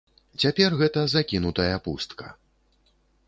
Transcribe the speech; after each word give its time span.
Цяпер 0.43 0.71
гэта 0.79 1.03
закінутая 1.11 1.75
пустка. 1.87 2.33